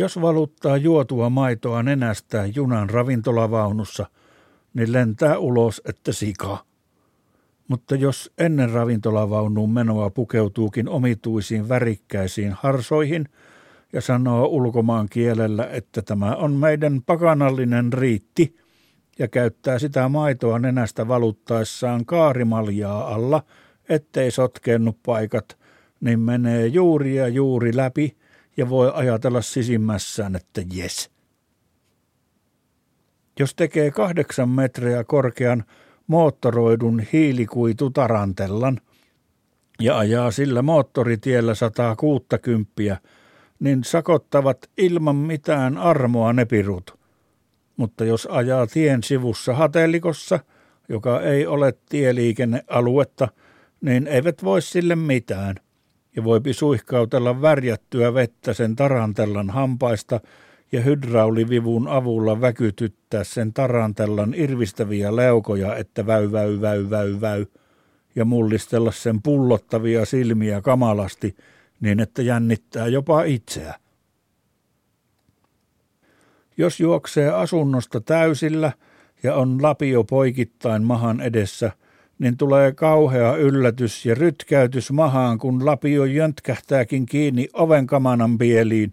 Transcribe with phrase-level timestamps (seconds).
[0.00, 4.06] Jos valuttaa juotua maitoa nenästään junan ravintolavaunussa,
[4.74, 6.64] niin lentää ulos, että sika.
[7.68, 13.28] Mutta jos ennen ravintolavaunuun menoa pukeutuukin omituisiin värikkäisiin harsoihin
[13.92, 18.56] ja sanoo ulkomaan kielellä, että tämä on meidän pakanallinen riitti,
[19.18, 23.42] ja käyttää sitä maitoa nenästä valuttaessaan kaarimaljaa alla,
[23.88, 25.58] ettei sotkennu paikat,
[26.00, 28.19] niin menee juuri ja juuri läpi
[28.60, 31.10] ja voi ajatella sisimmässään, että jes.
[33.38, 35.64] Jos tekee kahdeksan metriä korkean
[36.06, 38.80] moottoroidun hiilikuitutarantellan
[39.80, 42.72] ja ajaa sillä moottoritiellä 160,
[43.60, 46.98] niin sakottavat ilman mitään armoa ne pirut.
[47.76, 50.40] Mutta jos ajaa tien sivussa hatelikossa,
[50.88, 53.28] joka ei ole tieliikennealuetta,
[53.80, 55.56] niin eivät voi sille mitään–
[56.20, 60.20] ja voipi suihkautella värjättyä vettä sen tarantellan hampaista
[60.72, 67.46] ja hydraulivivun avulla väkytyttää sen tarantellan irvistäviä leukoja, että väy, väy, väy, väy, väy,
[68.14, 71.36] ja mullistella sen pullottavia silmiä kamalasti
[71.80, 73.74] niin, että jännittää jopa itseä.
[76.56, 78.72] Jos juoksee asunnosta täysillä
[79.22, 81.72] ja on lapio poikittain mahan edessä–
[82.20, 88.92] niin tulee kauhea yllätys ja rytkäytys mahaan, kun lapio jöntkähtääkin kiinni oven kamanan pieliin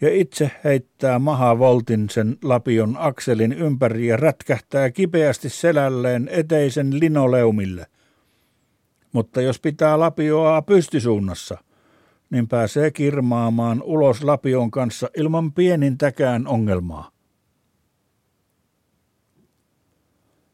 [0.00, 7.86] ja itse heittää mahavoltin sen lapion akselin ympäri ja rätkähtää kipeästi selälleen eteisen linoleumille.
[9.12, 11.58] Mutta jos pitää lapioa pystysuunnassa,
[12.30, 17.10] niin pääsee kirmaamaan ulos lapion kanssa ilman pienintäkään ongelmaa.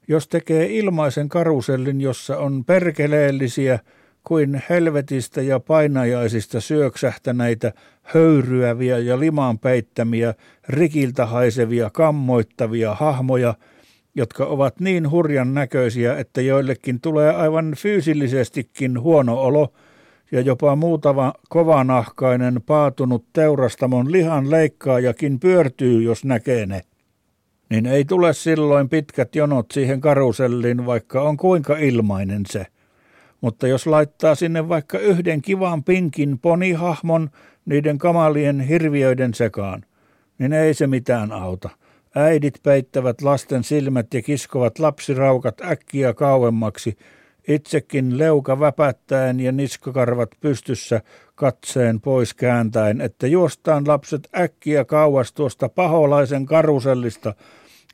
[0.08, 3.78] Jos tekee ilmaisen karusellin, jossa on perkeleellisiä
[4.24, 10.34] kuin helvetistä ja painajaisista syöksähtäneitä, höyryäviä ja limaan peittämiä,
[10.68, 13.54] rikiltä haisevia, kammoittavia hahmoja,
[14.14, 19.72] jotka ovat niin hurjan näköisiä, että joillekin tulee aivan fyysillisestikin huono olo
[20.32, 26.80] ja jopa muutama kovanahkainen paatunut teurastamon lihan leikkaajakin pyörtyy, jos näkee ne
[27.74, 32.66] niin ei tule silloin pitkät jonot siihen karuselliin, vaikka on kuinka ilmainen se.
[33.40, 37.30] Mutta jos laittaa sinne vaikka yhden kivan pinkin ponihahmon
[37.64, 39.84] niiden kamalien hirviöiden sekaan,
[40.38, 41.70] niin ei se mitään auta.
[42.14, 46.98] Äidit peittävät lasten silmät ja kiskovat lapsiraukat äkkiä kauemmaksi,
[47.48, 51.00] itsekin leuka väpättäen ja niskakarvat pystyssä
[51.34, 57.34] katseen pois kääntäen, että juostaan lapset äkkiä kauas tuosta paholaisen karusellista,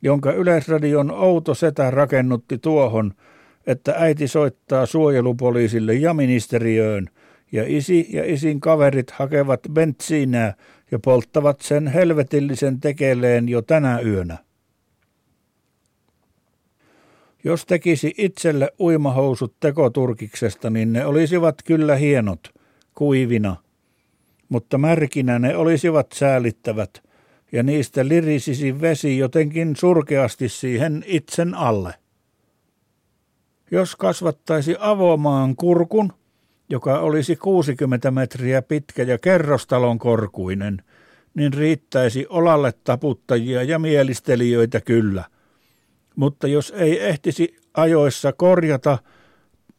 [0.01, 3.13] jonka Yleisradion outo setä rakennutti tuohon,
[3.67, 7.07] että äiti soittaa suojelupoliisille ja ministeriöön,
[7.51, 10.53] ja isi ja isin kaverit hakevat bensiinää
[10.91, 14.37] ja polttavat sen helvetillisen tekeleen jo tänä yönä.
[17.43, 22.49] Jos tekisi itselle uimahousut tekoturkiksesta, niin ne olisivat kyllä hienot,
[22.95, 23.55] kuivina,
[24.49, 26.91] mutta märkinä ne olisivat säälittävät–
[27.51, 31.93] ja niistä lirisisi vesi jotenkin surkeasti siihen itsen alle.
[33.71, 36.13] Jos kasvattaisi avomaan kurkun,
[36.69, 40.83] joka olisi 60 metriä pitkä ja kerrostalon korkuinen,
[41.33, 45.23] niin riittäisi olalle taputtajia ja mielistelijöitä kyllä.
[46.15, 48.97] Mutta jos ei ehtisi ajoissa korjata,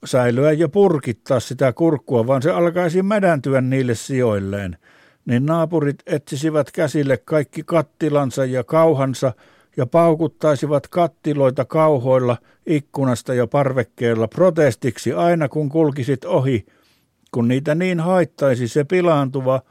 [0.04, 4.76] säilyä ja purkittaa sitä kurkkua, vaan se alkaisi mädäntyä niille sijoilleen–
[5.26, 9.32] niin naapurit etsisivät käsille kaikki kattilansa ja kauhansa
[9.76, 16.66] ja paukuttaisivat kattiloita kauhoilla ikkunasta ja parvekkeella protestiksi aina kun kulkisit ohi,
[17.30, 19.62] kun niitä niin haittaisi se pilaantuva,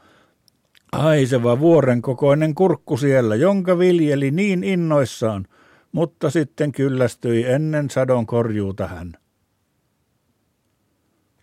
[0.92, 5.46] haiseva vuoren kokoinen kurkku siellä, jonka viljeli niin innoissaan,
[5.92, 9.12] mutta sitten kyllästyi ennen sadon korjuu tähän.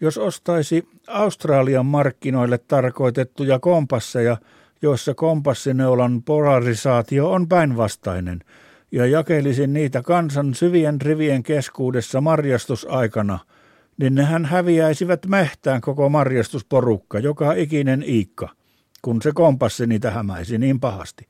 [0.02, 4.38] Jos ostaisi Australian markkinoille tarkoitettuja kompasseja,
[4.82, 8.40] joissa kompassineulan polarisaatio on päinvastainen,
[8.92, 13.40] ja jakelisin niitä kansan syvien rivien keskuudessa marjastusaikana,
[13.98, 18.50] niin nehän häviäisivät mehtään koko marjastusporukka, joka ikinen iikka,
[19.02, 21.28] kun se kompassi niitä hämäisi niin pahasti.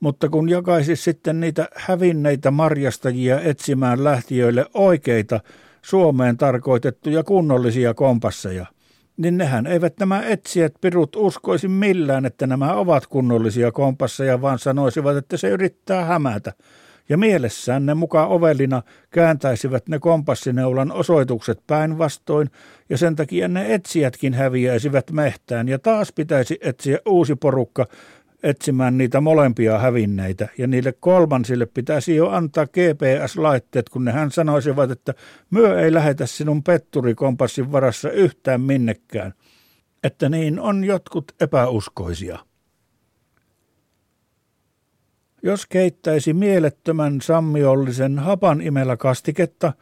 [0.00, 5.40] Mutta kun jakaisi sitten niitä hävinneitä marjastajia etsimään lähtiöille oikeita,
[5.82, 8.66] Suomeen tarkoitettuja kunnollisia kompasseja,
[9.16, 15.16] niin nehän eivät nämä etsijät pirut uskoisi millään, että nämä ovat kunnollisia kompasseja, vaan sanoisivat,
[15.16, 16.52] että se yrittää hämätä.
[17.08, 22.50] Ja mielessään ne mukaan ovellina kääntäisivät ne kompassineulan osoitukset päinvastoin,
[22.88, 27.86] ja sen takia ne etsijätkin häviäisivät mehtään, ja taas pitäisi etsiä uusi porukka,
[28.42, 30.48] etsimään niitä molempia hävinneitä.
[30.58, 35.14] Ja niille kolmansille pitäisi jo antaa GPS-laitteet, kun ne hän sanoisivat, että
[35.50, 39.34] myö ei lähetä sinun petturikompassin varassa yhtään minnekään.
[40.04, 42.38] Että niin on jotkut epäuskoisia.
[45.42, 49.72] Jos keittäisi mielettömän sammiollisen hapan imellä kastiketta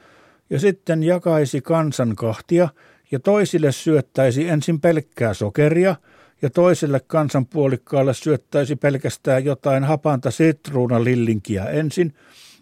[0.51, 2.69] ja sitten jakaisi kansan kahtia
[3.11, 5.97] ja toisille syöttäisi ensin pelkkää sokeria–
[6.43, 12.15] ja toiselle kansanpuolikkaalle syöttäisi pelkästään jotain hapanta sitruunalillinkiä ensin,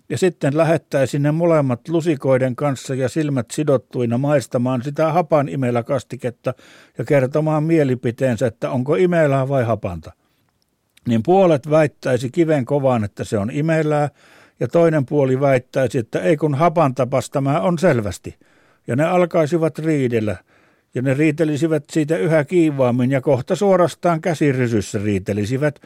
[0.09, 6.55] ja sitten lähettäisi ne molemmat lusikoiden kanssa ja silmät sidottuina maistamaan sitä hapan imellä kastiketta
[6.99, 10.13] ja kertomaan mielipiteensä, että onko imelää vai hapanta.
[11.09, 14.11] Niin puolet väittäisi kiven kovaan, että se on imelää,
[14.61, 18.37] ja toinen puoli väittäisi, että ei kun hapantapas tämä on selvästi.
[18.87, 20.37] Ja ne alkaisivat riidellä–
[20.97, 25.81] ja ne riitelisivät siitä yhä kiivaammin ja kohta suorastaan käsirysyssä riitelisivät.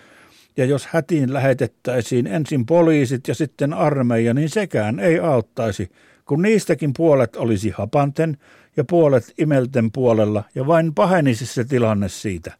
[0.56, 5.90] Ja jos hätiin lähetettäisiin ensin poliisit ja sitten armeija, niin sekään ei auttaisi,
[6.24, 8.36] kun niistäkin puolet olisi hapanten
[8.76, 12.52] ja puolet imelten puolella ja vain pahenisi se tilanne siitä.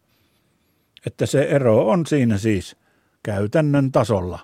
[1.05, 2.75] Että se ero on siinä siis
[3.23, 4.39] käytännön tasolla.